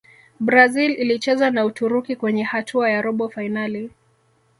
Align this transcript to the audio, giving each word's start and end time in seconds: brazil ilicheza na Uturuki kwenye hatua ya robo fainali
brazil 0.39 0.91
ilicheza 0.99 1.49
na 1.51 1.65
Uturuki 1.65 2.15
kwenye 2.15 2.43
hatua 2.43 2.89
ya 2.89 3.01
robo 3.01 3.29
fainali 3.29 3.91